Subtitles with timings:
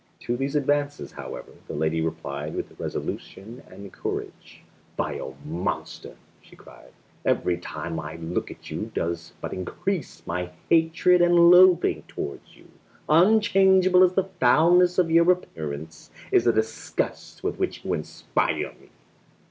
[0.21, 4.63] To these advances, however, the lady replied with resolution and courage.
[4.97, 6.89] "Vile monster," she cried,
[7.23, 12.69] "every time I look at you does but increase my hatred and loathing toward you.
[13.07, 18.89] Unchangeable as the foulness of your appearance is the disgust with which you inspire me!"